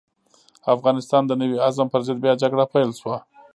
[0.63, 3.17] د افغانستان د نوي عزم پر ضد بيا جګړه پيل شوه.